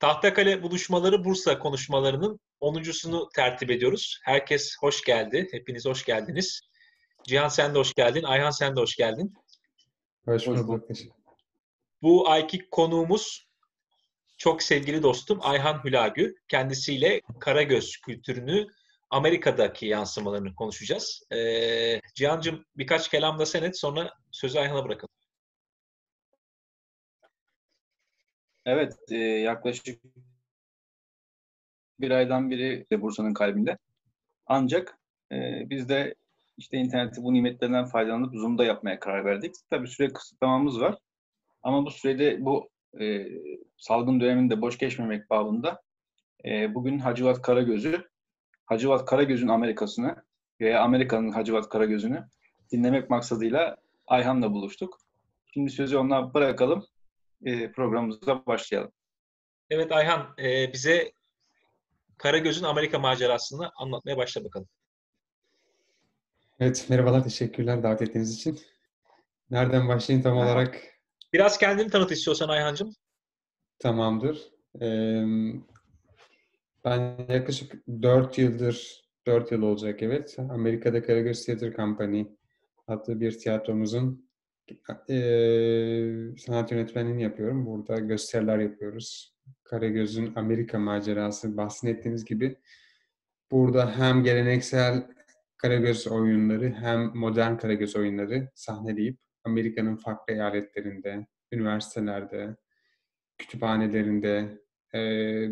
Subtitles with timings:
[0.00, 4.20] Tahtakale buluşmaları Bursa konuşmalarının 10.sunu tertip ediyoruz.
[4.24, 5.48] Herkes hoş geldi.
[5.52, 6.60] Hepiniz hoş geldiniz.
[7.24, 8.22] Cihan sen de hoş geldin.
[8.22, 9.34] Ayhan sen de hoş geldin.
[10.24, 10.88] Hoş bulduk.
[12.02, 13.46] Bu ayki konuğumuz
[14.38, 16.34] çok sevgili dostum Ayhan Hülagü.
[16.48, 18.66] Kendisiyle Karagöz kültürünü
[19.10, 21.22] Amerika'daki yansımalarını konuşacağız.
[21.32, 25.19] Ee, Cihan'cığım birkaç kelam da sen et sonra sözü Ayhan'a bırakalım.
[28.70, 30.02] Evet, e, yaklaşık
[32.00, 33.78] bir aydan beri de Bursa'nın kalbinde.
[34.46, 34.98] Ancak
[35.32, 36.14] e, biz de
[36.58, 39.54] işte interneti bu nimetlerinden faydalanıp Zoom'da yapmaya karar verdik.
[39.70, 40.98] Tabii süre kısıtlamamız var.
[41.62, 42.70] Ama bu sürede bu
[43.00, 43.26] e,
[43.76, 45.82] salgın döneminde boş geçmemek babında
[46.44, 48.08] e, bugün Hacivat Karagöz'ü,
[48.64, 50.16] Hacivat Karagöz'ün Amerikasını
[50.60, 52.28] veya Amerika'nın Hacivat Karagöz'ünü
[52.72, 54.98] dinlemek maksadıyla Ayhan'la buluştuk.
[55.54, 56.86] Şimdi sözü ona bırakalım
[57.44, 58.92] e, programımıza başlayalım.
[59.70, 61.12] Evet Ayhan, e, bize
[62.18, 64.68] Karagöz'ün Amerika macerasını anlatmaya başla bakalım.
[66.60, 68.60] Evet, merhabalar, teşekkürler davet ettiğiniz için.
[69.50, 70.82] Nereden başlayayım tam olarak?
[71.32, 72.94] Biraz kendini tanıt istiyorsan Ayhan'cığım.
[73.78, 74.50] Tamamdır.
[74.80, 75.22] Ee,
[76.84, 82.26] ben yaklaşık 4 yıldır, 4 yıl olacak evet, Amerika'da Karagöz Theater Company
[82.88, 84.29] adlı bir tiyatromuzun
[85.10, 85.16] e,
[86.38, 87.66] sanat yönetmenliğini yapıyorum.
[87.66, 89.34] Burada gösteriler yapıyoruz.
[89.64, 92.56] Karagöz'ün Amerika macerası bahsettiğiniz gibi
[93.50, 95.06] burada hem geleneksel
[95.56, 102.56] Karagöz oyunları hem modern Karagöz oyunları sahneleyip Amerika'nın farklı eyaletlerinde, üniversitelerde,
[103.38, 104.58] kütüphanelerinde,
[104.94, 105.00] e,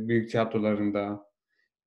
[0.08, 1.26] büyük tiyatrolarında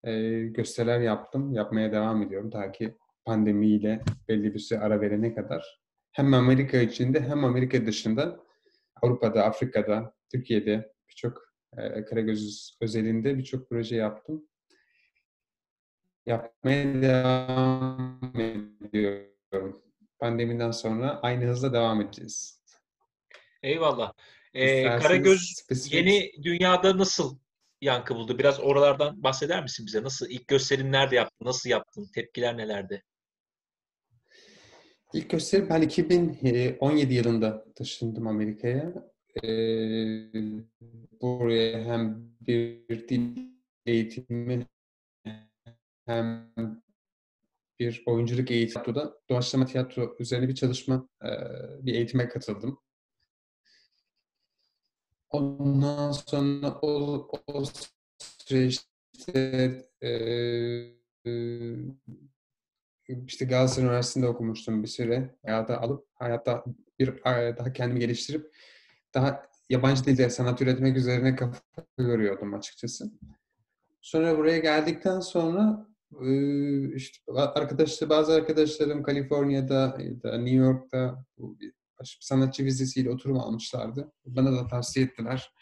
[0.03, 1.53] e, gösteriler yaptım.
[1.53, 2.49] Yapmaya devam ediyorum.
[2.49, 8.39] Ta ki pandemiyle belli bir süre ara verene kadar hem Amerika içinde hem Amerika dışında
[9.01, 11.41] Avrupa'da, Afrika'da, Türkiye'de birçok
[11.77, 14.47] e, Karagöz özelinde birçok proje yaptım.
[16.25, 18.31] Yapmaya devam
[18.83, 19.81] ediyorum.
[20.19, 22.63] Pandemiden sonra aynı hızla devam edeceğiz.
[23.63, 24.13] Eyvallah.
[24.53, 25.93] Ee, Karagöz spesifik...
[25.93, 27.39] yeni dünyada nasıl
[27.81, 28.39] yankı buldu?
[28.39, 30.03] Biraz oralardan bahseder misin bize?
[30.03, 31.45] Nasıl ilk gösterim nerede yaptın?
[31.45, 32.09] Nasıl yaptın?
[32.15, 33.03] Tepkiler nelerdi?
[35.13, 38.93] İlk gösterim ben 2017 yılında taşındım Amerika'ya.
[39.43, 39.47] Ee,
[41.21, 43.37] buraya hem bir dil
[43.85, 44.65] eğitimi
[46.05, 46.53] hem
[47.79, 51.09] bir oyunculuk eğitimi da doğaçlama tiyatro üzerine bir çalışma,
[51.81, 52.79] bir eğitime katıldım.
[55.29, 57.63] Ondan sonra o, o
[58.17, 60.11] süreçte e,
[63.27, 65.35] işte Galatasaray Üniversitesi'nde okumuştum bir süre.
[65.45, 66.63] Hayata alıp, hayatta
[66.99, 67.23] bir
[67.57, 68.55] daha kendimi geliştirip
[69.13, 71.59] daha yabancı dilde sanat üretmek üzerine kafa
[71.97, 73.11] görüyordum açıkçası.
[74.01, 75.87] Sonra buraya geldikten sonra
[76.95, 81.25] işte arkadaşlar, bazı arkadaşlarım Kaliforniya'da ya da New York'ta
[82.19, 84.11] sanatçı vizesiyle oturum almışlardı.
[84.25, 85.53] Bana da tavsiye ettiler.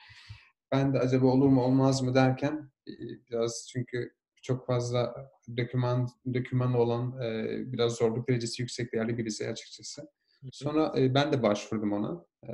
[0.72, 2.72] Ben de acaba olur mu olmaz mı derken
[3.30, 10.10] biraz çünkü çok fazla döküman döküman olan e, biraz zorluk derecesi yüksek değerli birisi açıkçası.
[10.52, 12.26] Sonra e, ben de başvurdum ona.
[12.44, 12.54] E,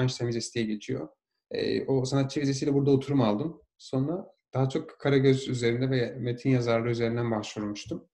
[0.00, 1.08] Einstein vizesi diye geçiyor.
[1.50, 3.60] E, o sanatçı vizesiyle burada oturum aldım.
[3.78, 8.08] Sonra daha çok Karagöz üzerinde ve metin yazarlığı üzerinden başvurmuştum.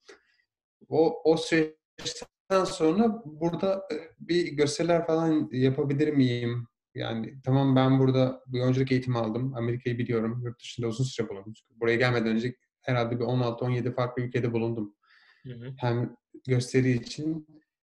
[0.89, 3.89] O, o süreçten sonra burada
[4.21, 6.67] bir gösteriler falan yapabilir miyim?
[6.95, 9.55] Yani tamam ben burada bir oyunculuk eğitimi aldım.
[9.55, 10.43] Amerika'yı biliyorum.
[10.45, 11.55] Yurt dışında uzun süre bulundum.
[11.71, 14.97] Buraya gelmeden önce herhalde bir 16-17 farklı ülkede bulundum.
[15.43, 15.75] Hı hı.
[15.77, 17.47] Hem gösteri için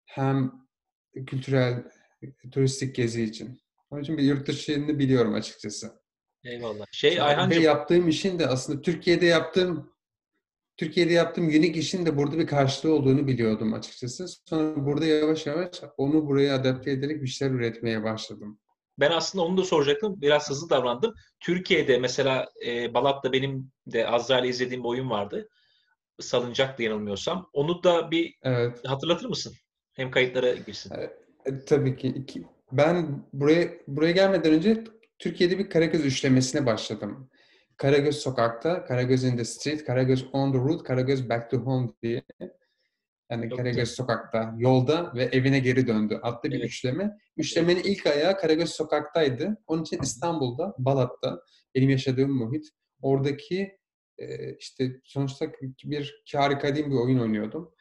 [0.06, 0.52] hem
[1.28, 1.84] kültürel,
[2.52, 3.62] turistik gezi için.
[3.90, 6.02] Onun için bir yurt dışını biliyorum açıkçası.
[6.44, 6.86] Eyvallah.
[6.92, 7.64] Şey Ayhancığım...
[7.64, 9.92] Yaptığım işin de aslında Türkiye'de yaptığım
[10.78, 14.28] Türkiye'de yaptığım unik işin de burada bir karşılığı olduğunu biliyordum açıkçası.
[14.46, 18.60] Sonra burada yavaş yavaş onu buraya adapte ederek bir şeyler üretmeye başladım.
[19.02, 20.22] Ben aslında onu da soracaktım.
[20.22, 21.14] Biraz hızlı davrandım.
[21.40, 25.50] Türkiye'de mesela e, Balat'ta benim de Azrail'e izlediğim bir oyun vardı.
[26.20, 27.50] Salıncak'ta yanılmıyorsam.
[27.54, 28.80] Onu da bir evet.
[28.86, 29.54] hatırlatır mısın?
[29.94, 30.94] Hem kayıtlara girsin.
[31.46, 32.44] E, tabii ki.
[32.72, 34.84] Ben buraya buraya gelmeden önce
[35.20, 37.30] Türkiye'de bir Karagöz üçlemesine başladım.
[37.78, 42.24] Karagöz Sokak'ta, Karagöz in the Street, Karagöz on the Road, Karagöz Back to Home diye.
[43.32, 46.66] Yani Karagöz Sokak'ta, yolda ve evine geri döndü adlı bir evet.
[46.66, 47.18] üçleme.
[47.38, 49.58] Üçlemenin ilk ayağı Karagöz Sokak'taydı.
[49.68, 51.42] Onun için İstanbul'da, Balat'ta,
[51.76, 52.66] benim yaşadığım muhit.
[53.02, 53.78] Oradaki
[54.18, 55.52] e, işte sonuçta
[55.84, 57.74] bir harika değil bir oyun oynuyordum.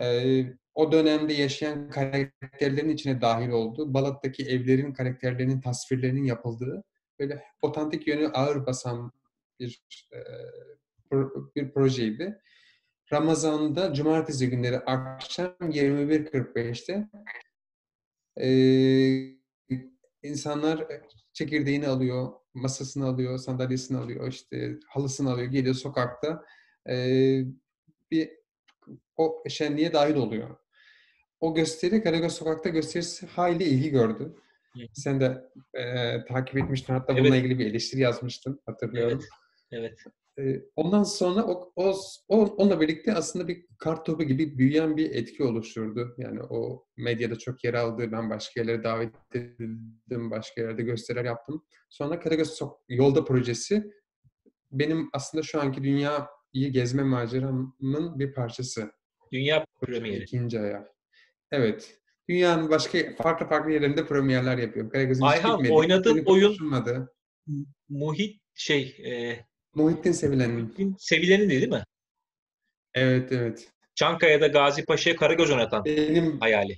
[0.00, 0.44] E,
[0.74, 3.94] o dönemde yaşayan karakterlerin içine dahil oldu.
[3.94, 6.84] Balat'taki evlerin karakterlerinin tasvirlerinin yapıldığı
[7.18, 9.12] böyle otantik yönü ağır basan
[9.60, 10.18] bir e,
[11.56, 12.40] bir projeydi.
[13.12, 17.08] Ramazan'da cumartesi günleri akşam 21.45'te
[18.40, 18.48] e,
[20.22, 20.86] insanlar
[21.32, 26.44] çekirdeğini alıyor, masasını alıyor, sandalyesini alıyor, işte halısını alıyor, geliyor sokakta
[26.88, 26.96] e,
[28.10, 28.30] bir
[29.16, 30.56] o şenliğe dahil oluyor.
[31.40, 34.34] O gösteri Karagöz Sokak'ta gösterisi hayli ilgi gördü.
[34.92, 36.92] Sen de e, takip etmiştin.
[36.92, 37.44] Hatta bununla Evet.
[37.44, 38.60] ilgili bir eleştiri yazmıştın.
[38.66, 39.20] Hatırlıyorum.
[39.72, 39.92] Evet.
[39.98, 40.23] E,
[40.76, 46.14] ondan sonra o, o, onunla birlikte aslında bir kart topu gibi büyüyen bir etki oluşturdu.
[46.18, 48.12] Yani o medyada çok yer aldı.
[48.12, 50.30] Ben başka yerlere davet edildim.
[50.30, 51.64] Başka yerlerde gösteriler yaptım.
[51.88, 53.84] Sonra Karagöz Yolda projesi
[54.72, 58.92] benim aslında şu anki dünyayı gezme maceramın bir parçası.
[59.32, 60.22] Dünya premieri.
[60.22, 60.88] İkinci ayağı.
[61.52, 61.98] Evet.
[62.28, 64.90] Dünyanın başka farklı farklı yerlerinde premierler yapıyorum.
[64.90, 66.56] Karagöz'ün Ayhan, oynadığın oyun-.
[67.88, 69.38] Muhit şey e,
[69.74, 70.96] Muhittin Sevilen'in.
[70.98, 71.84] sevilenin değil mi?
[72.94, 73.70] Evet evet.
[73.94, 76.76] Çankaya'da Gazi Paşa'ya Karagöz oynatan Benim hayali.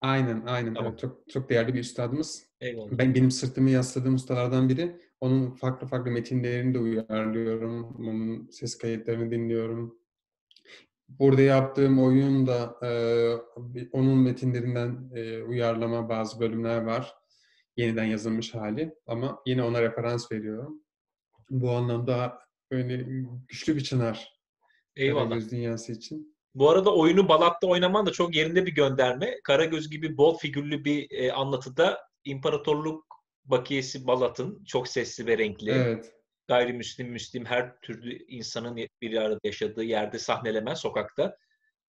[0.00, 0.74] aynen aynen.
[0.74, 0.90] Tamam.
[0.90, 2.46] Evet, çok çok değerli bir üstadımız.
[2.60, 2.90] Eyvallah.
[2.92, 5.00] Ben benim sırtımı yasladığım ustalardan biri.
[5.20, 7.96] Onun farklı farklı metinlerini de uyarlıyorum.
[7.98, 9.98] Onun ses kayıtlarını dinliyorum.
[11.08, 12.88] Burada yaptığım oyun da e,
[13.92, 17.14] onun metinlerinden e, uyarlama bazı bölümler var.
[17.76, 18.94] Yeniden yazılmış hali.
[19.06, 20.83] Ama yine ona referans veriyorum.
[21.50, 22.38] Bu anlamda
[22.70, 22.96] böyle
[23.48, 24.34] güçlü bir çınar.
[24.96, 25.28] Eyvallah.
[25.28, 26.36] Karagöz dünyası için.
[26.54, 29.40] Bu arada oyunu Balat'ta oynaman da çok yerinde bir gönderme.
[29.44, 33.04] Karagöz gibi bol figürlü bir e, anlatıda İmparatorluk
[33.44, 36.12] bakiyesi Balat'ın çok sesli ve renkli, Evet.
[36.48, 41.36] gayrimüslim, müslim her türlü insanın bir arada yaşadığı yerde sahnelemen sokakta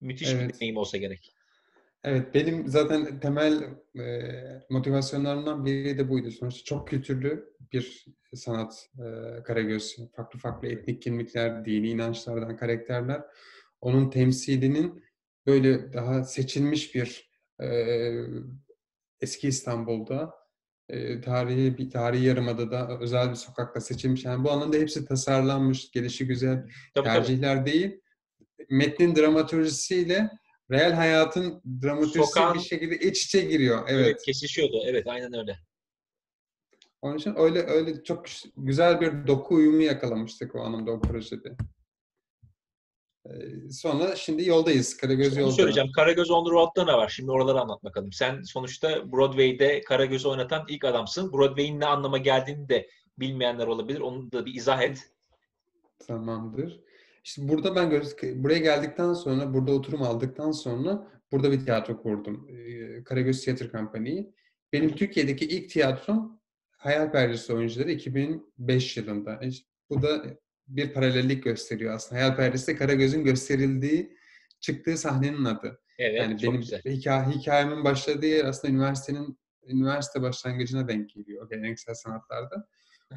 [0.02, 0.56] müthiş bir Evet.
[0.56, 1.35] deneyim olsa gerek.
[2.08, 3.64] Evet, benim zaten temel
[4.00, 4.22] e,
[4.70, 6.32] motivasyonlarımdan biri de buydu.
[6.32, 9.98] Sonuçta çok kültürlü bir sanat e, Karagöz.
[10.16, 13.22] Farklı farklı etnik kimlikler, dini inançlardan karakterler.
[13.82, 15.04] Onun temsilinin
[15.46, 17.32] böyle daha seçilmiş bir
[17.62, 17.68] e,
[19.22, 20.34] eski İstanbul'da
[20.90, 24.26] e, tarihi bir tarihi yarımadada özel bir sokakta seçilmiş.
[24.26, 27.06] Yani bu anlamda hepsi tasarlanmış, gelişi güzel Tabii tabii.
[27.06, 28.02] tercihler değil.
[28.70, 30.30] Metnin dramaturjisiyle
[30.72, 33.86] real hayatın dramaturjisi Sokağın- bir şekilde iç içe giriyor.
[33.88, 34.22] Evet, Evet.
[34.26, 34.84] kesişiyordu.
[34.86, 35.60] Evet, aynen öyle.
[37.02, 38.26] Onun için öyle öyle çok
[38.58, 41.56] güzel bir doku uyumu yakalamıştık o anlamda o projede.
[43.26, 44.98] Ee, sonra şimdi yoldayız.
[44.98, 45.52] Karagöz Onu yolda.
[45.52, 45.92] söyleyeceğim.
[45.92, 47.10] Karagöz on the Road'da ne var?
[47.10, 48.12] Şimdi oraları anlat bakalım.
[48.14, 51.34] Sen sonuçta Broadway'de Karagöz'ü oynatan ilk adamsın.
[51.34, 52.90] Broadway'in ne anlama geldiğini de
[53.20, 54.00] bilmeyenler olabilir.
[54.00, 55.12] Onu da bir izah et.
[56.08, 56.80] Tamamdır.
[57.26, 57.92] İşte burada ben
[58.44, 62.50] buraya geldikten sonra, burada oturum aldıktan sonra burada bir tiyatro kurdum.
[63.06, 64.34] Karagöz Tiyatro Company'yi.
[64.74, 66.42] Benim Türkiye'deki ilk tiyatrom
[66.78, 69.40] Hayalperest Oyuncuları 2005 yılında.
[69.42, 70.26] İşte bu da
[70.68, 72.22] bir paralellik gösteriyor aslında.
[72.22, 74.18] Hayalperest'te Karagöz'ün gösterildiği,
[74.60, 75.82] çıktığı sahnenin adı.
[75.98, 76.82] Evet, yani çok benim güzel.
[76.86, 82.68] hikaye, hikayemin başladığı yer aslında üniversitenin üniversite başlangıcına denk geliyor geleneksel sanatlarda.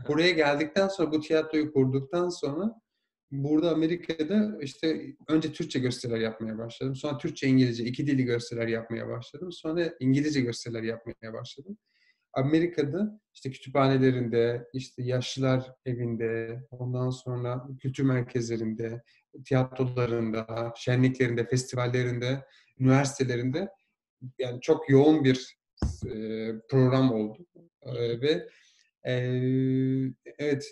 [0.08, 2.80] Buraya geldikten sonra bu tiyatroyu kurduktan sonra
[3.30, 6.96] burada Amerika'da işte önce Türkçe gösteriler yapmaya başladım.
[6.96, 9.52] Sonra Türkçe, İngilizce iki dili gösteriler yapmaya başladım.
[9.52, 11.78] Sonra İngilizce gösteriler yapmaya başladım.
[12.32, 19.02] Amerika'da işte kütüphanelerinde, işte yaşlılar evinde, ondan sonra kültür merkezlerinde,
[19.44, 22.44] tiyatrolarında, şenliklerinde, festivallerinde,
[22.78, 23.68] üniversitelerinde
[24.38, 25.58] yani çok yoğun bir
[26.70, 27.46] program oldu.
[27.96, 28.48] Ve
[30.38, 30.66] evet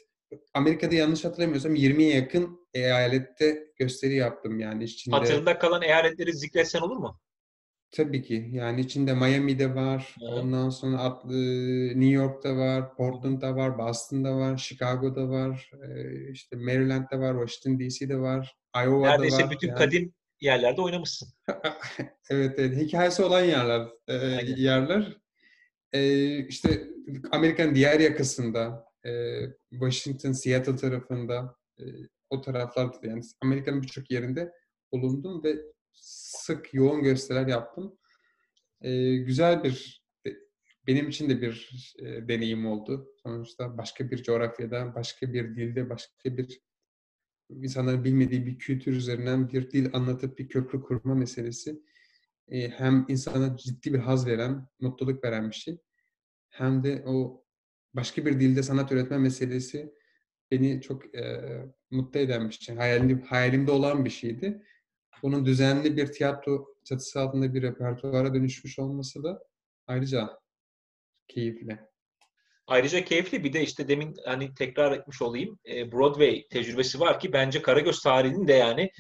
[0.55, 5.17] Amerika'da yanlış hatırlamıyorsam 20'ye yakın eyalette gösteri yaptım yani içinde.
[5.17, 7.21] Hatırında kalan eyaletleri zikretsen olur mu?
[7.91, 8.49] Tabii ki.
[8.53, 10.25] Yani içinde Miami'de var, Hı.
[10.25, 11.37] ondan sonra e,
[11.89, 18.19] New York'ta var, Portland'da var, Boston'da var, Chicago'da var, e, işte Maryland'da var, Washington DC'de
[18.19, 19.51] var, Iowa'da Neredeyse var.
[19.51, 21.29] bütün Yani- kadim yerlerde oynamışsın.
[22.31, 22.77] evet, evet.
[22.77, 23.89] Hikayesi olan yerler.
[24.09, 24.15] e,
[24.57, 25.17] yerler.
[25.93, 26.85] E, işte
[27.31, 31.85] Amerika'nın diğer yakasında, e, Washington, Seattle tarafında, e,
[32.31, 34.53] o taraflarda yani Amerika'nın birçok yerinde
[34.93, 35.57] bulundum ve
[35.93, 37.99] sık yoğun gösteriler yaptım.
[38.81, 40.07] E, güzel bir
[40.87, 43.09] benim için de bir e, deneyim oldu.
[43.23, 46.61] Sonuçta başka bir coğrafyada, başka bir dilde, başka bir
[47.51, 51.83] insanların bilmediği bir kültür üzerinden bir dil anlatıp bir köprü kurma meselesi
[52.49, 55.79] e, hem insana ciddi bir haz veren, mutluluk veren bir şey.
[56.49, 57.46] Hem de o
[57.97, 59.95] başka bir dilde sanat üretme meselesi
[60.51, 61.43] beni çok e,
[61.91, 62.77] mutlu eden bir şey.
[62.77, 64.63] Hayalim, hayalimde olan bir şeydi.
[65.23, 69.43] Bunun düzenli bir tiyatro çatısı altında bir repertuara dönüşmüş olması da
[69.87, 70.39] ayrıca
[71.29, 71.79] keyifli.
[72.67, 77.33] Ayrıca keyifli bir de işte demin hani tekrar etmiş olayım e, Broadway tecrübesi var ki
[77.33, 78.91] bence Karagöz tarihinin de yani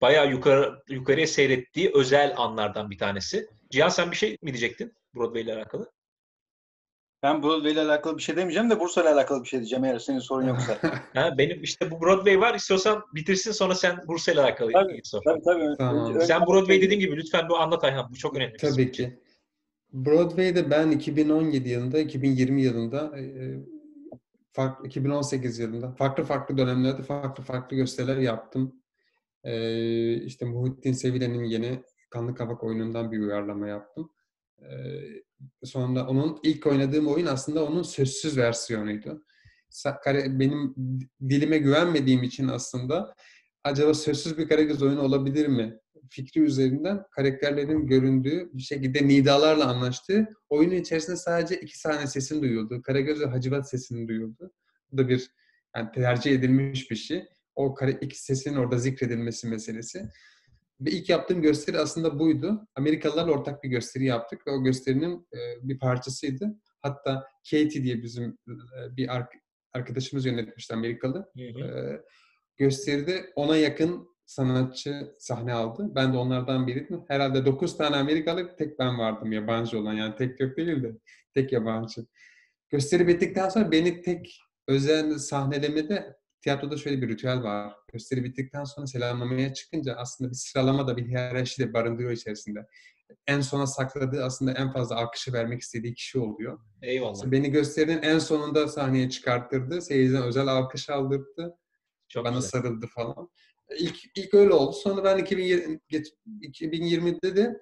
[0.00, 3.46] bayağı yukarı yukarıya seyrettiği özel anlardan bir tanesi.
[3.70, 5.93] Cihan sen bir şey mi diyecektin Broadway ile alakalı?
[7.24, 9.98] Ben Broadway ile alakalı bir şey demeyeceğim de Bursa ile alakalı bir şey diyeceğim eğer
[9.98, 10.78] senin sorun yoksa.
[11.14, 12.54] ha, benim işte bu Broadway var.
[12.54, 15.22] İstiyorsan bitirsin sonra sen Bursa ile alakalı tabii, sor.
[15.24, 15.76] Tabii tabii.
[15.78, 16.20] Tamam.
[16.20, 18.10] Sen Broadway dediğim gibi lütfen bu anlat Ayhan.
[18.10, 18.56] Bu çok önemli.
[18.56, 19.18] Tabii ki.
[19.92, 23.22] Broadway'de ben 2017 yılında, 2020 yılında, e,
[24.52, 28.82] farklı, 2018 yılında farklı farklı dönemlerde farklı farklı gösteriler yaptım.
[29.44, 34.10] E, işte Muhittin Sevilen'in yeni Kanlı Kavak oyunundan bir uyarlama yaptım.
[34.70, 34.76] E,
[35.66, 39.24] sonra onun ilk oynadığım oyun aslında onun sözsüz versiyonuydu.
[40.14, 40.74] Benim
[41.28, 43.14] dilime güvenmediğim için aslında
[43.64, 45.78] acaba sözsüz bir Karagöz oyunu olabilir mi
[46.10, 52.82] fikri üzerinden karakterlerin göründüğü bir şekilde nidalarla anlaştığı oyunun içerisinde sadece iki sahne sesin duyuldu.
[52.82, 54.52] Karagöz ve Hacivat sesini duyuldu.
[54.92, 55.30] Bu da bir
[55.76, 57.24] yani tercih edilmiş bir şey.
[57.54, 60.08] O iki sesin orada zikredilmesi meselesi.
[60.80, 62.66] Ve ilk yaptığım gösteri aslında buydu.
[62.74, 65.28] Amerikalılarla ortak bir gösteri yaptık ve o gösterinin
[65.62, 66.54] bir parçasıydı.
[66.82, 68.38] Hatta Katie diye bizim
[68.90, 69.10] bir
[69.72, 71.30] arkadaşımız yönetmişti Amerikalı.
[71.36, 72.04] Hı hı.
[72.56, 75.92] Gösteride ona yakın sanatçı sahne aldı.
[75.94, 77.04] Ben de onlardan biriydim.
[77.08, 79.92] Herhalde 9 tane Amerikalı tek ben vardım yabancı olan.
[79.92, 80.94] Yani tek yok değil de
[81.34, 82.06] tek yabancı.
[82.70, 87.72] Gösteri bittikten sonra beni tek özel sahnelemede tiyatroda şöyle bir ritüel var.
[87.92, 92.66] Gösteri bittikten sonra selamlamaya çıkınca aslında bir sıralama da bir hiyerarşi de barındırıyor içerisinde.
[93.26, 96.58] En sona sakladığı aslında en fazla alkışı vermek istediği kişi oluyor.
[96.82, 97.10] Eyvallah.
[97.10, 99.82] Mesela beni gösterinin en sonunda sahneye çıkarttırdı.
[99.82, 101.56] Seyirciden özel alkış aldırdı.
[102.08, 102.50] Çok Bana güzel.
[102.50, 103.28] sarıldı falan.
[103.78, 104.72] İlk, ilk öyle oldu.
[104.72, 105.80] Sonra ben 2020,
[106.26, 107.60] 2020'de de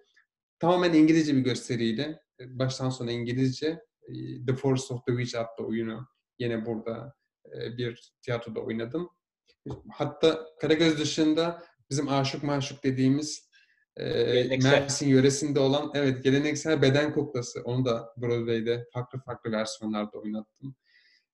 [0.58, 4.12] tamamen İngilizce bir gösteriyle baştan sona İngilizce e,
[4.46, 6.06] The Force of the Witch adlı oyunu
[6.38, 7.21] yine burada e,
[7.54, 9.10] bir tiyatroda oynadım.
[9.92, 13.52] Hatta Karagöz dışında bizim Aşık Maşuk dediğimiz
[13.96, 20.74] e, Mersin yöresinde olan evet geleneksel beden kuklası onu da Broadway'de farklı farklı versiyonlarda oynattım.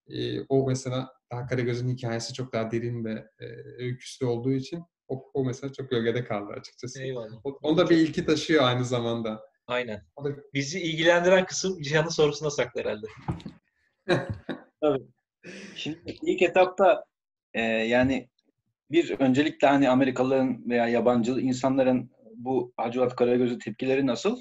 [0.06, 3.46] E, o mesela daha Karagöz'ün hikayesi çok daha derin ve e,
[3.78, 7.02] öyküsü olduğu için o, o mesela çok gölgede kaldı açıkçası.
[7.02, 7.40] Eyvallah.
[7.44, 9.40] O, onda bir ilki taşıyor aynı zamanda.
[9.66, 10.06] Aynen.
[10.24, 10.30] Da...
[10.54, 13.06] Bizi ilgilendiren kısım Cihan'ın sorusuna saklı herhalde.
[14.80, 15.06] Tabii.
[15.74, 17.04] Şimdi ilk etapta
[17.54, 18.28] e, yani
[18.90, 24.40] bir öncelikle hani Amerikalıların veya yabancı insanların bu Hacivat Karagöz'e tepkileri nasıl?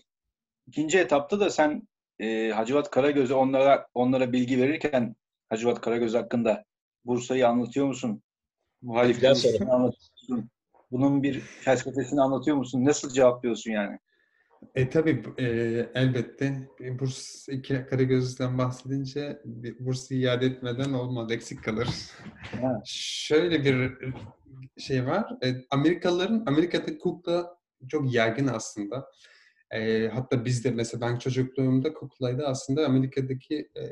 [0.67, 1.87] İkinci etapta da sen
[2.19, 5.15] e, Hacivat Karagöz'e onlara onlara bilgi verirken
[5.49, 6.65] Hacivat Karagöz hakkında
[7.05, 8.21] Bursa'yı anlatıyor musun?
[8.81, 9.31] Muhalifleri
[9.69, 10.49] anlatıyor musun?
[10.91, 12.85] Bunun bir felsefesini anlatıyor musun?
[12.85, 13.99] Nasıl cevaplıyorsun yani?
[14.75, 15.45] E tabii e,
[15.95, 19.41] elbette Burs iki Karagöz'den bahsedince
[19.79, 21.87] Burs'u iade etmeden olmaz, eksik kalır.
[22.85, 23.97] Şöyle bir
[24.77, 25.37] şey var.
[25.43, 29.11] E, Amerikalıların Amerika'da kukla çok yaygın aslında.
[29.71, 33.83] E, hatta biz de mesela ben çocukluğumda kuklaydı aslında Amerika'daki e,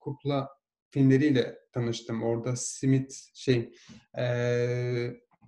[0.00, 0.48] kukla
[0.90, 2.22] filmleriyle tanıştım.
[2.22, 3.72] Orada Smith şey
[4.18, 4.24] e,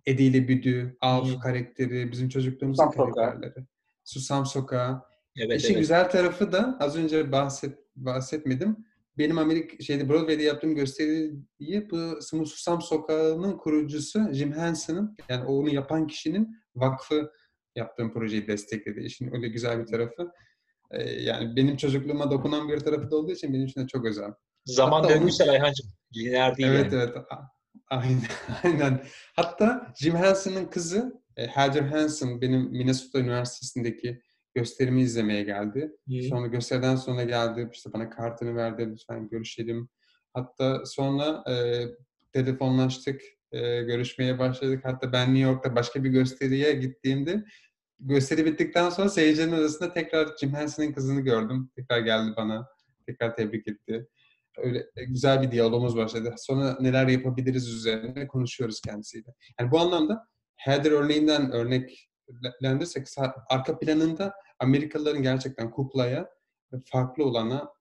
[0.07, 1.41] Eddie ile Büdü, Alf hmm.
[1.41, 3.67] karakteri, bizim çocukluğumuzun karakterleri.
[4.11, 5.03] Susam Sokağı.
[5.37, 5.81] Evet, İşin evet.
[5.81, 8.77] güzel tarafı da az önce bahset bahsetmedim.
[9.19, 16.07] Benim Amerika şeyde Broadway'de yaptığım gösteriyi bu Susam Sokağı'nın kurucusu Jim Henson'ın yani onu yapan
[16.07, 17.31] kişinin vakfı
[17.77, 19.01] yaptığım projeyi destekledi.
[19.01, 20.31] İşin öyle güzel bir tarafı.
[20.91, 24.31] Ee, yani benim çocukluğuma dokunan bir tarafı da olduğu için benim için de çok özel.
[24.65, 25.55] Zaman Hatta döngüsel onun...
[25.55, 25.87] Ayhancığım.
[26.17, 27.03] Lineer değil Evet yani.
[27.03, 27.17] evet.
[27.89, 28.23] Aynen,
[28.65, 29.05] aynen.
[29.37, 34.23] Hatta Jim Henson'ın kızı e, Heather Hanson benim Minnesota Üniversitesi'ndeki
[34.55, 35.93] gösterimi izlemeye geldi.
[36.07, 36.29] İyi.
[36.29, 37.71] Sonra gösteriden sonra geldi.
[37.73, 38.89] İşte bana kartını verdi.
[38.91, 39.89] Lütfen görüşelim.
[40.35, 41.85] Hatta sonra e,
[42.33, 43.23] telefonlaştık.
[43.53, 44.81] E, görüşmeye başladık.
[44.85, 47.45] Hatta ben New York'ta başka bir gösteriye gittiğimde
[48.01, 51.71] gösteri bittikten sonra seyircilerin arasında tekrar Jim Henson'ın kızını gördüm.
[51.77, 52.69] Tekrar geldi bana.
[53.07, 54.07] Tekrar tebrik etti
[54.63, 56.35] öyle e, güzel bir diyalogumuz başladı.
[56.39, 59.35] Sonra neler yapabiliriz üzerine konuşuyoruz kendisiyle.
[59.61, 60.27] Yani bu anlamda
[60.65, 63.07] Heather örneğinden örneklendirirsek
[63.51, 66.31] arka planında Amerikalıların gerçekten kuklaya
[66.85, 67.73] farklı olana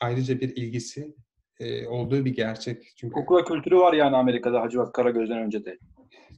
[0.00, 1.14] ayrıca bir ilgisi
[1.60, 2.92] e, olduğu bir gerçek.
[2.96, 5.78] Çünkü kukla kültürü var yani Amerika'da Hacivat Karagöz'den önce de.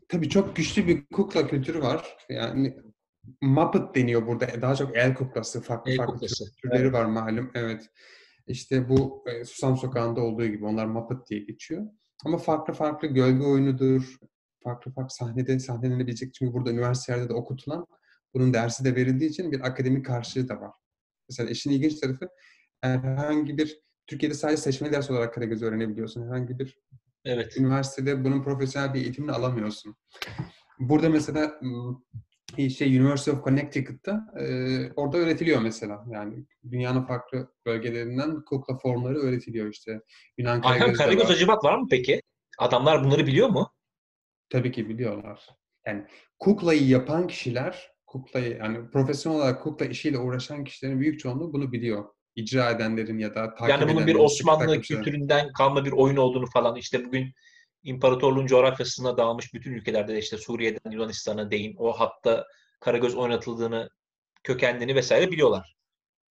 [0.09, 2.17] Tabii çok güçlü bir kukla kültürü var.
[2.29, 2.77] Yani
[3.41, 4.63] Muppet deniyor burada.
[4.63, 6.57] Daha çok el kuklası, farklı el farklı kuklası.
[6.57, 6.93] türleri evet.
[6.93, 7.51] var malum.
[7.55, 7.91] Evet.
[8.47, 11.87] İşte bu e, Susam Sokağı'nda olduğu gibi onlar Muppet diye geçiyor.
[12.25, 14.17] Ama farklı farklı gölge oyunudur,
[14.63, 16.35] farklı farklı sahnede sahnelenebilecek.
[16.35, 17.87] Çünkü burada üniversitelerde de okutulan,
[18.35, 20.73] bunun dersi de verildiği için bir akademik karşılığı da var.
[21.29, 22.29] Mesela işin ilginç tarafı
[22.81, 26.27] herhangi bir Türkiye'de sadece seçmeli ders olarak Karagöz öğrenebiliyorsun.
[26.27, 26.79] Herhangi bir
[27.25, 27.57] Evet.
[27.57, 29.97] üniversitede bunun profesyonel bir eğitimini alamıyorsun.
[30.79, 31.61] Burada mesela
[32.77, 34.45] şey University of Connecticut'ta e,
[34.93, 36.05] orada öğretiliyor mesela.
[36.11, 40.01] Yani dünyanın farklı bölgelerinden kukla formları öğretiliyor işte.
[40.39, 41.31] Yunan Ayhan Karagöz var.
[41.31, 42.23] Hacivat var mı peki?
[42.59, 43.71] Adamlar bunları biliyor mu?
[44.51, 45.47] Tabii ki biliyorlar.
[45.87, 46.07] Yani
[46.39, 52.05] kuklayı yapan kişiler, kuklayı yani profesyonel olarak kukla işiyle uğraşan kişilerin büyük çoğunluğu bunu biliyor.
[52.37, 56.77] İcra edenlerin ya da takip Yani bunun bir Osmanlı kültüründen kalma bir oyun olduğunu falan
[56.77, 57.33] işte bugün
[57.83, 62.47] imparatorluğun coğrafyasına dağılmış bütün ülkelerde işte Suriye'den Yunanistan'a değin o hatta
[62.81, 63.91] Karagöz oynatıldığını,
[64.43, 65.77] kökenlerini vesaire biliyorlar.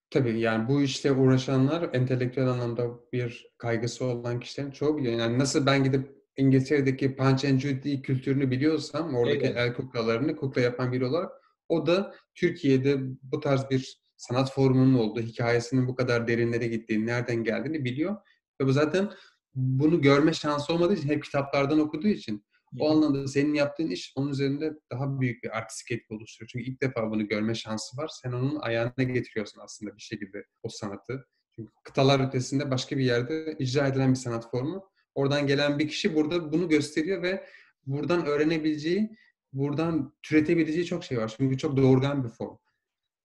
[0.10, 5.20] Tabii yani bu işte uğraşanlar entelektüel anlamda bir kaygısı olan kişilerin çoğu biliyor.
[5.20, 9.58] Yani nasıl ben gidip İngiltere'deki Punch and Judy kültürünü biliyorsam, oradaki evet.
[9.58, 11.32] el kuklalarını kukla yapan biri olarak
[11.70, 17.44] o da Türkiye'de bu tarz bir sanat formunun olduğu, hikayesinin bu kadar derinlere gittiğini, nereden
[17.44, 18.16] geldiğini biliyor.
[18.62, 19.12] Ve bu zaten
[19.56, 22.46] bunu görme şansı olmadığı için hep kitaplardan okuduğu için
[22.80, 26.50] o anlamda senin yaptığın iş onun üzerinde daha büyük bir artistik etki oluşturuyor.
[26.50, 28.08] Çünkü ilk defa bunu görme şansı var.
[28.08, 31.28] Sen onun ayağına getiriyorsun aslında bir şekilde o sanatı.
[31.56, 34.90] Çünkü kıtalar ötesinde başka bir yerde icra edilen bir sanat formu.
[35.16, 37.46] Oradan gelen bir kişi burada bunu gösteriyor ve
[37.86, 39.18] buradan öğrenebileceği,
[39.54, 41.34] buradan türetebileceği çok şey var.
[41.38, 42.58] Çünkü çok doğurgan bir form.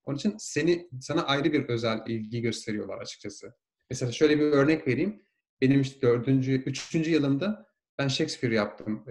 [0.04, 3.54] Onun için seni sana ayrı bir özel ilgi gösteriyorlar açıkçası.
[3.90, 5.22] Mesela şöyle bir örnek vereyim.
[5.60, 7.66] Benim işte dördüncü, üçüncü yılımda
[7.98, 9.04] ben Shakespeare yaptım.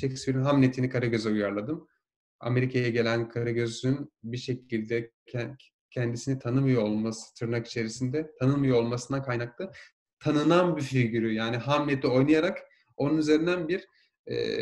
[0.00, 1.88] Shakespeare'in Hamlet'ini Karagöz'e uyarladım.
[2.40, 5.10] Amerika'ya gelen Karagöz'ün bir şekilde
[5.90, 9.72] kendisini tanımıyor olması tırnak içerisinde tanımıyor olmasından kaynaklı
[10.20, 12.58] tanınan bir figürü yani Hamlet'i oynayarak
[12.96, 13.88] onun üzerinden bir
[14.30, 14.58] e,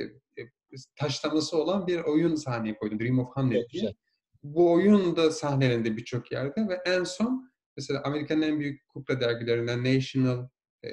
[0.96, 3.00] taşlaması olan bir oyun sahneye koydum.
[3.00, 3.94] Dream of Hamlet diye.
[4.42, 9.84] Bu oyun da sahnelendi birçok yerde ve en son mesela Amerika'nın en büyük kukla dergilerinden
[9.84, 10.48] National
[10.84, 10.90] e,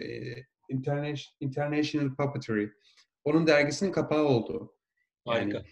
[0.69, 2.67] International, International Puppetry.
[3.23, 4.75] Onun dergisinin kapağı oldu.
[5.27, 5.63] Yani Harika.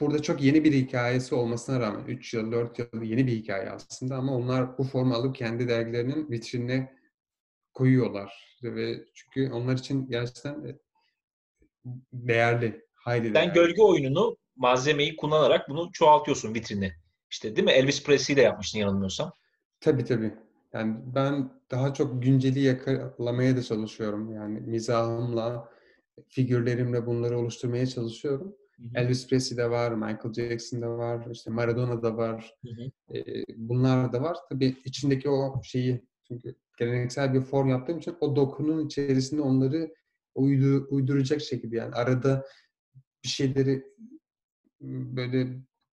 [0.00, 4.16] burada çok yeni bir hikayesi olmasına rağmen 3 yıl, 4 yıl yeni bir hikaye aslında
[4.16, 6.96] ama onlar bu formu alıp kendi dergilerinin vitrinine
[7.74, 8.58] koyuyorlar.
[8.62, 10.78] Ve çünkü onlar için gerçekten e,
[12.12, 13.52] değerli, hayli Sen değerli.
[13.54, 16.92] gölge oyununu malzemeyi kullanarak bunu çoğaltıyorsun vitrini.
[17.30, 17.72] İşte değil mi?
[17.72, 19.32] Elvis Presley de yapmıştın yanılmıyorsam.
[19.80, 20.34] Tabii tabii.
[20.72, 24.32] Yani ben daha çok günceli yakalamaya da çalışıyorum.
[24.32, 25.68] Yani mizahımla,
[26.28, 28.56] figürlerimle bunları oluşturmaya çalışıyorum.
[28.76, 28.88] Hı hı.
[28.94, 32.54] Elvis Presley'de var, Michael Jackson'da var, işte Maradona'da var.
[32.62, 33.16] Hı hı.
[33.18, 34.36] Ee, bunlar da var.
[34.48, 39.94] Tabii içindeki o şeyi çünkü geleneksel bir form yaptığım için o dokunun içerisinde onları
[40.34, 42.46] uydu, uyduracak şekilde yani arada
[43.24, 43.84] bir şeyleri
[44.80, 45.46] böyle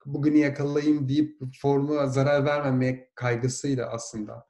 [0.06, 4.48] bugünü yakalayayım deyip formu zarar vermemeye kaygısıyla aslında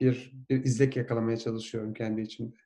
[0.00, 2.56] bir, bir izlek yakalamaya çalışıyorum kendi içimde.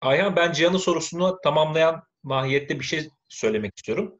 [0.00, 4.18] Ayhan ben Cihan'ın sorusunu tamamlayan mahiyette bir şey söylemek istiyorum.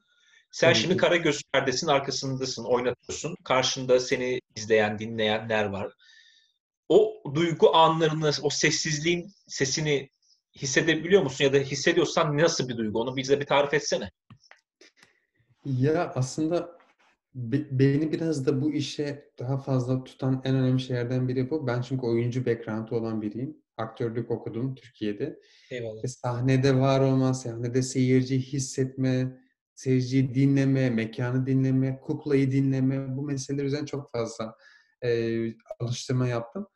[0.51, 1.01] Sen Tabii şimdi ki.
[1.01, 3.37] Karagöz perdesin arkasındasın, oynatıyorsun.
[3.45, 5.93] Karşında seni izleyen, dinleyenler var.
[6.88, 10.11] O duygu anlarını, o sessizliğin sesini
[10.57, 11.44] hissedebiliyor musun?
[11.44, 13.01] Ya da hissediyorsan nasıl bir duygu?
[13.01, 14.11] Onu bize bir tarif etsene.
[15.64, 16.79] Ya aslında
[17.70, 21.66] beni biraz da bu işe daha fazla tutan en önemli şeylerden biri bu.
[21.66, 23.57] Ben çünkü oyuncu background'u olan biriyim.
[23.77, 25.40] Aktörlük okudum Türkiye'de.
[25.70, 26.05] Eyvallah.
[26.05, 29.40] Ve sahnede var olma, sahnede seyirciyi hissetme,
[29.74, 34.55] seyirciyi dinleme, mekanı dinleme, kuklayı dinleme bu meseleler üzerine çok fazla
[35.05, 35.40] e,
[35.81, 36.66] alıştırma yaptım.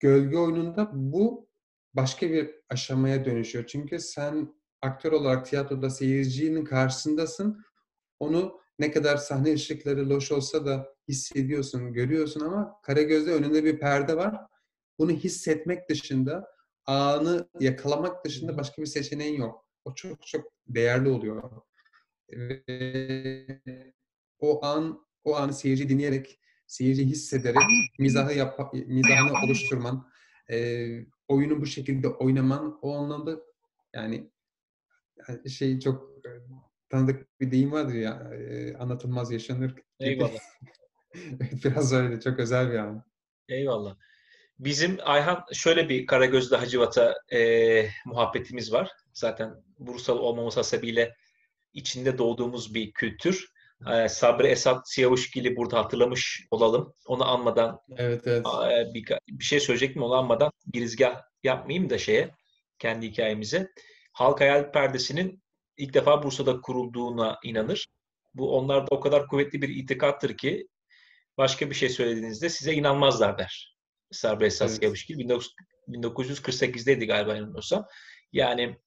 [0.00, 1.48] Gölge oyununda bu
[1.94, 3.66] başka bir aşamaya dönüşüyor.
[3.66, 7.64] Çünkü sen aktör olarak tiyatroda seyircinin karşısındasın.
[8.20, 14.16] Onu ne kadar sahne ışıkları loş olsa da hissediyorsun, görüyorsun ama Karagöz'de önünde bir perde
[14.16, 14.36] var.
[14.98, 16.48] Bunu hissetmek dışında,
[16.86, 19.68] anı yakalamak dışında başka bir seçeneğin yok.
[19.84, 21.50] O çok çok değerli oluyor.
[22.30, 23.60] Ve
[24.38, 27.62] o an, o anı seyirci dinleyerek, seyirci hissederek
[27.98, 30.08] mizahı yap, mizahını oluşturman,
[30.50, 30.88] e,
[31.28, 33.40] oyunu bu şekilde oynaman o anlamda
[33.94, 34.30] yani
[35.48, 36.10] şey çok
[36.88, 39.74] tanıdık bir deyim vardır ya e, anlatılmaz yaşanır.
[40.00, 40.40] Eyvallah.
[41.64, 43.04] Biraz öyle çok özel bir an.
[43.48, 43.96] Eyvallah.
[44.58, 48.90] Bizim Ayhan şöyle bir Karagözlü Hacivat'a e, muhabbetimiz var.
[49.12, 51.14] Zaten Bursalı olmamız hasebiyle
[51.72, 53.53] içinde doğduğumuz bir kültür.
[53.92, 56.94] E, Sabri Esat Siyavuşgil'i burada hatırlamış olalım.
[57.06, 58.46] Onu anmadan evet, evet.
[58.46, 62.30] E, bir, bir şey söyleyecektim onu anmadan girizgah yapmayayım da şeye
[62.78, 63.70] kendi hikayemize.
[64.12, 65.42] Halk Hayal Perdesi'nin
[65.76, 67.86] ilk defa Bursa'da kurulduğuna inanır.
[68.34, 70.68] Bu onlarda o kadar kuvvetli bir itikattır ki
[71.38, 73.76] başka bir şey söylediğinizde size inanmazlar der.
[74.10, 74.82] Sabri Esas evet.
[74.82, 75.18] Yavuşgil
[75.88, 77.86] 1948'deydi galiba yanılmıyorsam.
[78.32, 78.78] Yani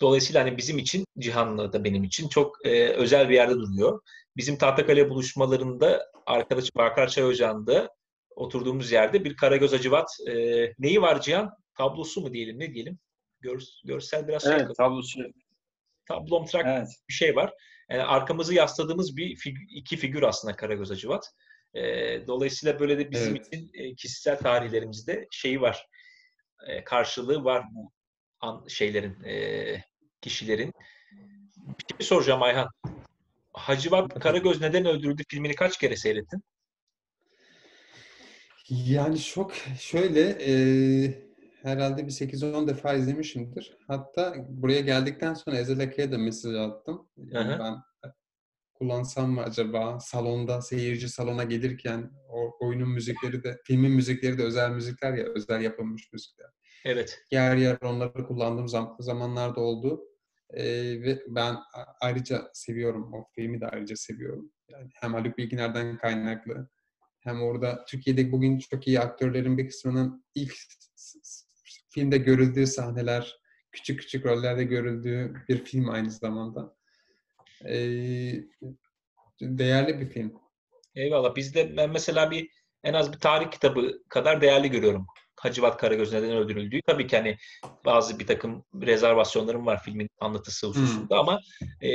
[0.00, 4.00] dolayısıyla hani bizim için Cihan'la da benim için çok e, özel bir yerde duruyor.
[4.36, 7.88] Bizim Tahtakale buluşmalarında arkadaşım Bakar Çay Ocağı'nda
[8.36, 10.34] oturduğumuz yerde bir Karagöz Acıvat e,
[10.78, 11.50] neyi var Cihan?
[11.74, 12.98] Tablosu mu diyelim ne diyelim?
[13.40, 14.74] Gör, görsel biraz evet, şey.
[14.76, 15.20] tablosu.
[16.08, 16.88] Tablomtrak evet.
[17.08, 17.52] bir şey var.
[17.90, 21.30] Yani arkamızı yasladığımız bir fig- iki figür aslında Karagöz Acıvat.
[21.74, 21.82] E,
[22.26, 23.46] dolayısıyla böyle de bizim evet.
[23.46, 25.86] için e, kişisel tarihlerimizde şeyi var.
[26.66, 27.92] E, karşılığı var bu
[28.40, 29.84] an, şeylerin, e,
[30.20, 30.72] kişilerin.
[31.90, 32.68] Bir şey soracağım Ayhan.
[33.52, 36.42] Hacivat Karagöz neden öldürüldü filmini kaç kere seyrettin?
[38.68, 40.52] Yani çok şöyle e,
[41.62, 43.76] herhalde bir 8-10 defa izlemişimdir.
[43.86, 47.08] Hatta buraya geldikten sonra Ezel Akı'ya da mesaj attım.
[47.16, 47.76] Yani ben
[48.74, 54.70] kullansam mı acaba salonda seyirci salona gelirken o oyunun müzikleri de filmin müzikleri de özel
[54.70, 56.50] müzikler ya özel yapılmış müzikler.
[56.84, 57.22] Evet.
[57.30, 60.00] Yer yer onları kullandığım zam- zamanlarda oldu.
[60.54, 61.56] Ve ben
[62.00, 64.52] ayrıca seviyorum o filmi de ayrıca seviyorum.
[64.68, 66.68] Yani hem Haluk Bilginer'den kaynaklı
[67.20, 70.54] hem orada Türkiye'de bugün çok iyi aktörlerin bir kısmının ilk
[71.90, 73.36] filmde görüldüğü sahneler,
[73.72, 76.76] küçük küçük rollerde görüldüğü bir film aynı zamanda.
[77.68, 78.34] Ee,
[79.40, 80.40] değerli bir film.
[80.94, 81.36] Eyvallah.
[81.36, 82.50] Bizde ben mesela bir
[82.84, 85.06] en az bir tarih kitabı kadar değerli görüyorum.
[85.40, 86.80] Hacivat Karagöz neden öldürüldüğü.
[86.86, 87.36] Tabii ki hani
[87.84, 91.28] bazı bir takım rezervasyonlarım var filmin anlatısı hususunda hmm.
[91.28, 91.40] ama
[91.80, 91.90] e,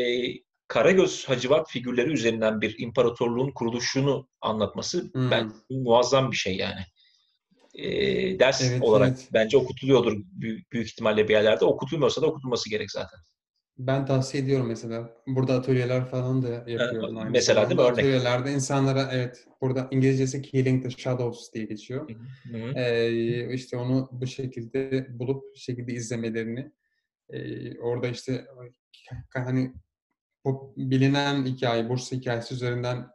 [0.67, 5.31] Karagöz Hacivat figürleri üzerinden bir imparatorluğun kuruluşunu anlatması hmm.
[5.31, 6.81] ben muazzam bir şey yani.
[7.73, 7.89] E,
[8.39, 9.29] ders evet, olarak evet.
[9.33, 11.65] bence okutuluyordur büyük, büyük ihtimalle bir yerlerde.
[11.65, 13.19] Okutulmuyorsa da okutulması gerek zaten.
[13.77, 15.09] Ben tavsiye ediyorum mesela.
[15.27, 17.17] Burada atölyeler falan da yapıyorum.
[17.17, 17.85] Aynı mesela değil mi?
[17.85, 17.99] Örnek.
[17.99, 22.09] Atölyelerde insanlara evet burada İngilizcesi Killing the Shadows diye geçiyor.
[22.51, 22.79] Hı hı.
[22.79, 26.71] Ee, işte onu bu şekilde bulup bu şekilde izlemelerini
[27.29, 28.45] e, orada işte
[29.33, 29.73] hani
[30.45, 33.07] bu bilinen hikaye, Bursa hikayesi üzerinden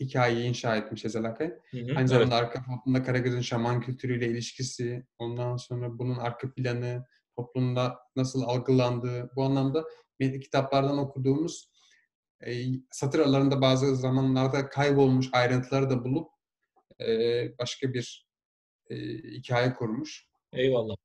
[0.00, 1.52] hikayeyi inşa etmiş Ezel Akay.
[1.96, 2.44] Aynı zamanda evet.
[2.44, 7.06] arka fonunda Karagöz'ün şaman kültürüyle ilişkisi, ondan sonra bunun arka planı,
[7.38, 9.84] toplumda nasıl algılandığı, bu anlamda
[10.20, 11.70] kitaplardan okuduğumuz
[12.46, 12.52] e,
[12.90, 16.28] satır aralarında bazı zamanlarda kaybolmuş ayrıntıları da bulup
[17.00, 17.08] e,
[17.58, 18.26] başka bir
[18.90, 20.28] e, hikaye kurmuş.
[20.52, 20.96] Eyvallah.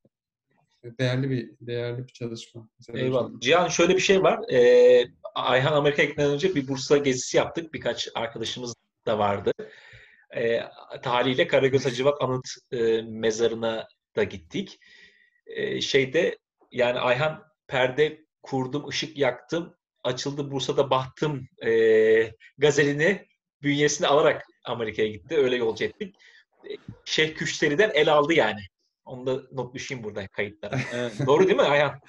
[0.99, 2.69] Değerli bir değerli bir çalışma.
[2.93, 3.39] Eyvallah.
[3.39, 4.51] Cihan şöyle bir şey var.
[4.51, 7.73] Ee, Ayhan Amerika'ya gitmeden önce bir Bursa gezisi yaptık.
[7.73, 8.73] Birkaç arkadaşımız
[9.05, 9.51] da vardı.
[10.35, 10.59] Ee,
[11.03, 14.79] haliyle Karagöz Hacivat Anıt e, mezarına da gittik.
[15.81, 16.37] Şeyde
[16.71, 21.71] yani Ayhan perde kurdum, ışık yaktım, açıldı Bursa'da bahtım e,
[22.57, 23.27] gazelini
[23.63, 25.37] bünyesine alarak Amerika'ya gitti.
[25.37, 26.15] Öyle yolcu ettik.
[27.05, 28.59] Şeyh Küşteri'den el aldı yani.
[29.05, 30.79] Onu da not düşeyim burada kayıtlara.
[31.25, 31.99] Doğru değil mi Ayhan?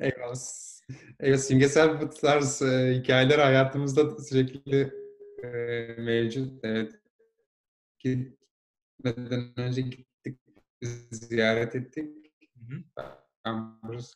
[0.00, 0.36] Eyvallah.
[1.20, 4.92] Evet, simgesel bu tarz e, hikayeler hayatımızda sürekli
[5.42, 5.48] e,
[5.98, 6.64] mevcut.
[6.64, 6.92] Evet.
[7.98, 10.38] Gitmeden önce gittik,
[11.10, 12.19] ziyaret ettik.
[12.60, 12.82] Hı hı.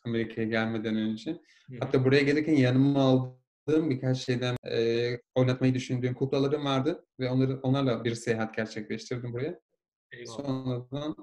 [0.04, 1.30] Amerika'ya gelmeden önce.
[1.30, 1.36] Hı
[1.74, 1.76] hı.
[1.80, 8.04] Hatta buraya gelirken yanıma aldığım birkaç şeyden e, oynatmayı düşündüğüm kuklalarım vardı ve onları onlarla
[8.04, 9.60] bir seyahat gerçekleştirdim buraya.
[10.12, 10.36] Eyvallah.
[10.36, 11.16] Sonradan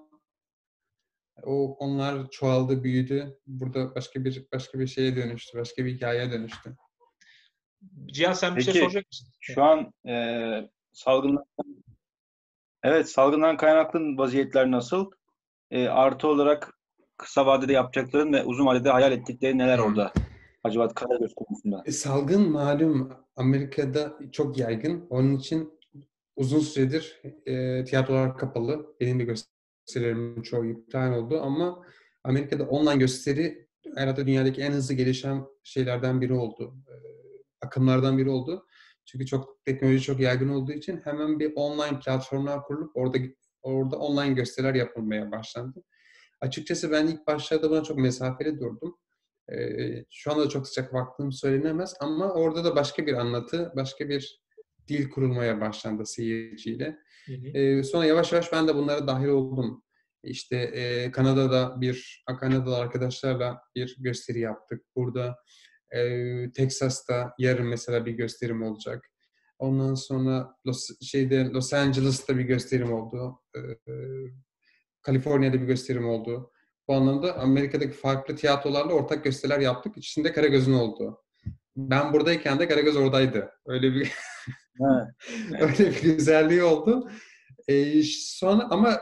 [1.44, 3.40] o onlar çoğaldı, büyüdü.
[3.48, 6.76] Burada başka bir başka bir şeye dönüştü, başka bir hikayeye dönüştü.
[8.06, 9.28] Cihan sen bir şey Peki, şey soracak mısın?
[9.40, 11.46] Şu an e, salgından
[12.84, 15.12] Evet, salgından kaynaklı vaziyetler nasıl?
[15.72, 16.81] E, artı olarak
[17.22, 20.14] kısa vadede yapacakların ve uzun vadede hayal ettikleri neler orada?
[20.64, 21.84] Hacivat Karagöz konusunda.
[21.86, 25.08] E, salgın malum Amerika'da çok yaygın.
[25.10, 25.80] Onun için
[26.36, 28.96] uzun süredir e, tiyatrolar kapalı.
[29.00, 31.86] Benim de gösterilerimin çoğu iptal oldu ama
[32.24, 36.76] Amerika'da online gösteri herhalde dünyadaki en hızlı gelişen şeylerden biri oldu.
[36.88, 36.96] E,
[37.66, 38.66] akımlardan biri oldu.
[39.06, 43.18] Çünkü çok teknoloji çok yaygın olduğu için hemen bir online platformlar kurulup orada
[43.62, 45.84] orada online gösteriler yapılmaya başlandı.
[46.42, 48.98] Açıkçası ben ilk başlarda buna çok mesafeli durdum.
[49.54, 54.42] Ee, şu anda çok sıcak baktığım söylenemez ama orada da başka bir anlatı, başka bir
[54.88, 56.98] dil kurulmaya başlandı seyirciyle.
[57.26, 57.58] Hı hı.
[57.58, 59.84] Ee, sonra yavaş yavaş ben de bunlara dahil oldum.
[60.24, 64.86] İşte e, Kanada'da bir, Kanadalı arkadaşlarla bir gösteri yaptık.
[64.96, 65.36] Burada
[65.96, 69.08] e, Texas'ta yarın mesela bir gösterim olacak.
[69.60, 73.42] Ondan sonra Los, şeyde Los Angeles'ta bir gösterim oldu.
[73.56, 73.60] E,
[75.02, 76.52] Kaliforniya'da bir gösterim oldu.
[76.88, 79.98] Bu anlamda Amerika'daki farklı tiyatrolarla ortak gösteriler yaptık.
[79.98, 81.24] İçinde Karagöz'ün oldu.
[81.76, 83.52] Ben buradayken de Karagöz oradaydı.
[83.66, 84.12] Öyle bir
[85.60, 87.12] öyle bir güzelliği oldu.
[87.68, 89.02] Ee, sonra ama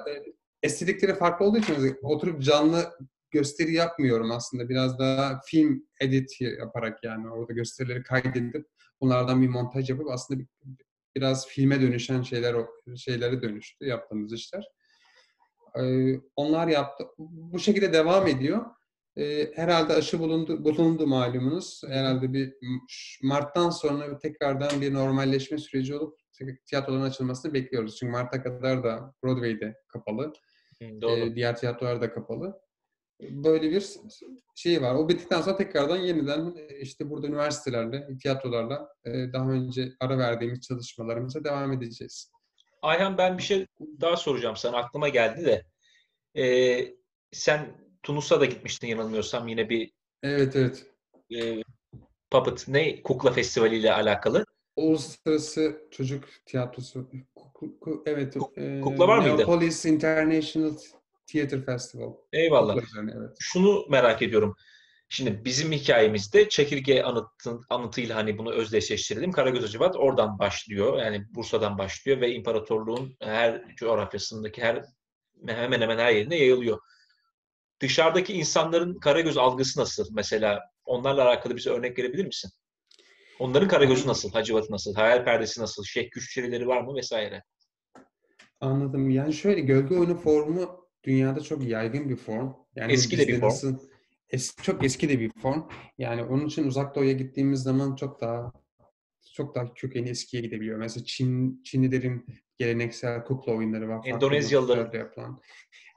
[0.63, 2.91] estetikleri farklı olduğu için oturup canlı
[3.31, 4.69] gösteri yapmıyorum aslında.
[4.69, 8.65] Biraz daha film edit yaparak yani orada gösterileri kaydedip
[9.01, 10.47] bunlardan bir montaj yapıp aslında bir,
[11.15, 12.55] biraz filme dönüşen şeyler
[12.95, 14.63] şeylere dönüştü yaptığımız işler.
[15.75, 17.03] Ee, onlar yaptı.
[17.17, 18.65] Bu şekilde devam ediyor.
[19.17, 21.81] Ee, herhalde aşı bulundu, bulundu malumunuz.
[21.87, 22.53] Herhalde bir
[23.23, 26.19] Mart'tan sonra tekrardan bir normalleşme süreci olup
[26.65, 27.97] tiyatroların açılmasını bekliyoruz.
[27.97, 30.33] Çünkü Mart'a kadar da Broadway'de kapalı.
[31.01, 31.11] Doğru.
[31.11, 32.61] Ee, diğer tiyatrolar da kapalı.
[33.21, 33.85] Böyle bir
[34.55, 34.95] şey var.
[34.95, 41.71] O bittikten sonra tekrardan yeniden işte burada üniversitelerle, tiyatrolarla daha önce ara verdiğimiz çalışmalarımıza devam
[41.71, 42.31] edeceğiz.
[42.81, 43.65] Ayhan ben bir şey
[44.01, 44.77] daha soracağım sana.
[44.77, 45.65] Aklıma geldi de.
[46.41, 46.93] Ee,
[47.31, 49.91] sen Tunus'a da gitmiştin yanılmıyorsam yine bir
[50.23, 50.85] Evet evet.
[51.35, 51.63] E,
[52.31, 53.03] Puppet ne?
[53.03, 54.45] Kukla Festivali ile alakalı.
[54.75, 57.09] Uluslararası Çocuk Tiyatrosu.
[57.35, 58.37] Kukla, evet.
[58.83, 59.37] Kukla var mıydı?
[59.37, 60.71] Neopolis International
[61.27, 62.13] Theater Festival.
[62.33, 62.77] Eyvallah.
[62.77, 63.37] Üzerine, evet.
[63.39, 64.55] Şunu merak ediyorum.
[65.11, 69.31] Şimdi bizim hikayemizde çekirge anıtın, anıtıyla hani bunu özdeşleştirelim.
[69.31, 70.97] Karagöz Hacivat oradan başlıyor.
[70.97, 74.85] Yani Bursa'dan başlıyor ve imparatorluğun her coğrafyasındaki her
[75.47, 76.79] hemen hemen her yerine yayılıyor.
[77.81, 80.07] Dışarıdaki insanların Karagöz algısı nasıl?
[80.11, 82.51] Mesela onlarla alakalı bize örnek verebilir misin?
[83.39, 84.31] Onların Karagöz'ü nasıl?
[84.31, 84.93] Hacivat'ı nasıl?
[84.93, 85.83] Hayal perdesi nasıl?
[85.83, 86.95] Şeyh güççerileri var mı?
[86.95, 87.43] Vesaire.
[88.61, 89.09] Anladım.
[89.09, 92.53] Yani şöyle gölge oyunu formu dünyada çok yaygın bir form.
[92.75, 93.49] Yani eski de bir form.
[93.49, 93.88] Nasıl,
[94.29, 95.63] es, çok eski de bir form.
[95.97, 98.51] Yani onun için uzak doğuya gittiğimiz zaman çok daha
[99.33, 100.77] çok daha kökeni eskiye gidebiliyor.
[100.77, 102.25] Mesela Çin Çinlilerin
[102.57, 104.01] geleneksel kukla oyunları var.
[104.05, 105.39] Endonezyalıların yapılan.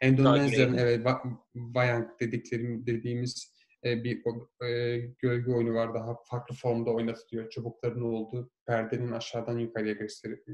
[0.01, 1.07] Endonezya'nın evet
[1.55, 3.53] bayan dediklerim dediğimiz
[3.85, 4.23] e, bir
[4.66, 5.95] e, gölge oyunu var.
[5.95, 7.51] Daha farklı formda oynatılıyor.
[7.51, 10.45] Çubukların olduğu, perdenin aşağıdan yukarıya gösterip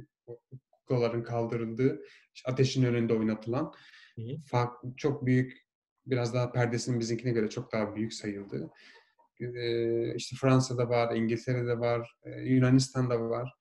[0.71, 2.03] kuklaların kaldırıldığı,
[2.47, 3.73] ateşin önünde oynatılan
[4.47, 5.68] farklı, çok büyük,
[6.11, 8.71] biraz daha perdesinin bizimkine göre çok daha büyük sayıldığı.
[9.41, 13.55] Ee, işte Fransa'da var, İngiltere'de var, Yunanistan'da var.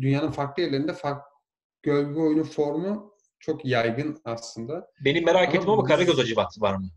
[0.00, 1.32] Dünyanın farklı yerlerinde farklı
[1.82, 4.90] gölge oyunu formu çok yaygın aslında.
[5.04, 6.88] Benim merak ama ettim ama Karagöz acıbatı var mı?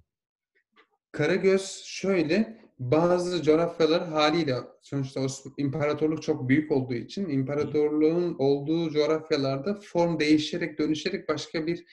[1.12, 5.28] Karagöz şöyle, bazı coğrafyalar haliyle sonuçta
[5.58, 11.86] imparatorluk çok büyük olduğu için imparatorluğun olduğu coğrafyalarda form değişerek dönüşerek başka bir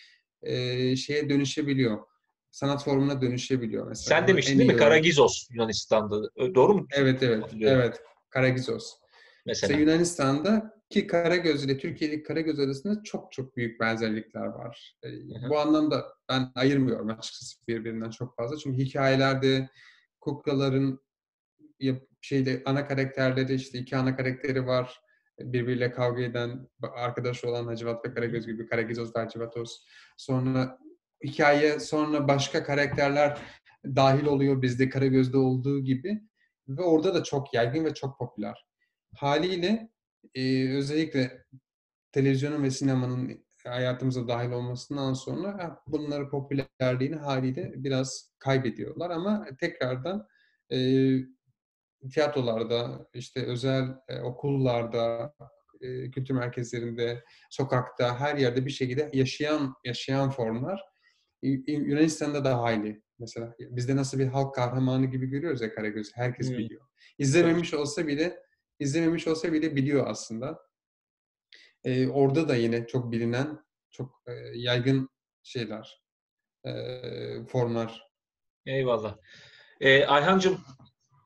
[0.43, 1.99] e, şeye dönüşebiliyor.
[2.53, 4.19] Sanat formuna dönüşebiliyor mesela.
[4.19, 4.77] Sen demiştin değil mi?
[4.77, 6.31] Karagizos Yunanistan'da.
[6.55, 6.87] Doğru mu?
[6.91, 7.45] Evet evet.
[7.61, 8.01] Evet.
[8.31, 8.93] Karagizos.
[9.47, 9.69] Mesela.
[9.69, 14.97] mesela Yunanistan'da ki Karagöz ile Türkiye'deki Karagöz arasında çok çok büyük benzerlikler var.
[15.05, 15.09] E,
[15.49, 18.57] bu anlamda ben ayırmıyorum açıkçası birbirinden çok fazla.
[18.57, 19.69] Çünkü hikayelerde
[20.21, 21.01] kuklaların
[22.21, 25.01] şeyde ana karakterleri işte iki ana karakteri var
[25.39, 29.85] birbiriyle kavga eden, arkadaş olan Hacivat ve Karagöz gibi Karagizos ve Hacivatos.
[30.17, 30.79] Sonra
[31.25, 33.39] hikaye sonra başka karakterler
[33.85, 36.21] dahil oluyor bizde Karagöz'de olduğu gibi
[36.69, 38.67] ve orada da çok yaygın ve çok popüler.
[39.15, 39.91] Haliyle
[40.35, 41.45] e, özellikle
[42.13, 50.27] televizyonun ve sinemanın hayatımıza dahil olmasından sonra bunları popülerliğini haliyle biraz kaybediyorlar ama tekrardan
[50.73, 50.79] e,
[52.15, 55.35] tiyatrolarda, işte özel e, okullarda,
[55.81, 60.92] e, kültür merkezlerinde, sokakta, her yerde bir şekilde yaşayan yaşayan formlar.
[61.43, 63.03] Yunanistan'da da hayli.
[63.19, 66.11] Mesela bizde nasıl bir halk kahramanı gibi görüyoruz ya Karagöz.
[66.15, 66.59] Herkes hmm.
[66.59, 66.87] biliyor.
[67.19, 68.43] İzlememiş olsa bile
[68.79, 70.59] izlememiş olsa bile biliyor aslında.
[71.85, 73.59] Ee, orada da yine çok bilinen,
[73.91, 75.09] çok e, yaygın
[75.43, 76.03] şeyler,
[76.65, 76.73] e,
[77.49, 78.13] formlar.
[78.67, 79.17] Eyvallah.
[79.81, 80.61] Ee, Ayhancığım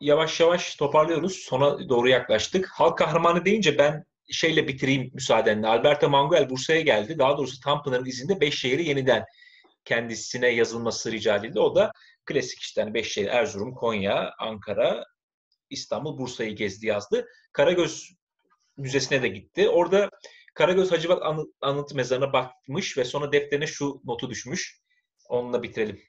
[0.00, 1.33] yavaş yavaş toparlıyoruz.
[1.33, 2.68] Sona doğru yaklaştık.
[2.68, 5.66] Halk kahramanı deyince ben şeyle bitireyim müsaadenle.
[5.66, 7.18] Alberto Manguel Bursa'ya geldi.
[7.18, 9.24] Daha doğrusu Tanpınar'ın izinde beş şehri yeniden
[9.87, 11.61] kendisine yazılması rica edildi.
[11.61, 11.92] O da
[12.25, 15.05] klasik işte hani beş şehir Erzurum, Konya, Ankara,
[15.70, 17.27] İstanbul, Bursa'yı gezdi yazdı.
[17.53, 18.11] Karagöz
[18.77, 19.68] Müzesi'ne de gitti.
[19.68, 20.11] Orada
[20.55, 24.81] Karagöz Hacivat anıt, anıt mezarına bakmış ve sonra defterine şu notu düşmüş.
[25.29, 26.03] Onunla bitirelim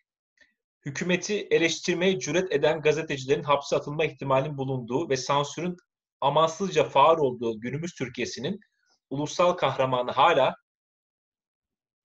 [0.87, 5.77] hükümeti eleştirmeye cüret eden gazetecilerin hapse atılma ihtimalinin bulunduğu ve sansürün
[6.21, 8.59] amansızca faal olduğu günümüz Türkiye'sinin
[9.09, 10.55] ulusal kahramanı hala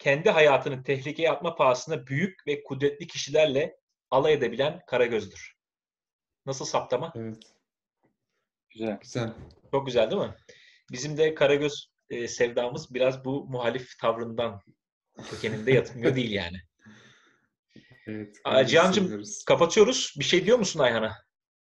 [0.03, 3.77] kendi hayatını tehlikeye atma pahasına büyük ve kudretli kişilerle
[4.11, 5.57] alay edebilen Karagöz'dür.
[6.47, 7.12] Nasıl saptama?
[7.17, 7.43] Evet.
[8.71, 8.99] Güzel.
[9.01, 9.33] Güzel.
[9.71, 10.35] Çok güzel değil mi?
[10.93, 14.61] Bizim de Karagöz e, sevdamız biraz bu muhalif tavrından
[15.31, 16.57] kökeninde yatmıyor değil yani.
[18.07, 18.69] Evet.
[18.69, 20.15] Cihan'cığım kapatıyoruz.
[20.19, 21.17] Bir şey diyor musun Ayhan'a?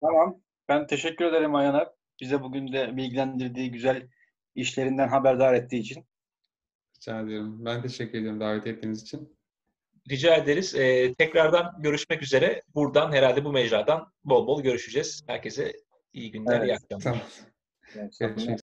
[0.01, 0.41] Tamam.
[0.69, 1.93] Ben teşekkür ederim Ayhan'a.
[2.21, 4.07] Bize bugün de bilgilendirdiği güzel
[4.55, 6.05] işlerinden haberdar ettiği için.
[6.97, 7.65] Rica ediyorum.
[7.65, 9.37] Ben teşekkür ediyorum davet ettiğiniz için.
[10.09, 10.75] Rica ederiz.
[10.75, 12.61] Ee, tekrardan görüşmek üzere.
[12.75, 15.23] Buradan herhalde bu mecradan bol bol görüşeceğiz.
[15.27, 15.73] Herkese
[16.13, 16.69] iyi günler, Evet.
[16.69, 17.03] iyi akşamlar.
[17.03, 17.19] Tamam.
[18.19, 18.47] Görüşmek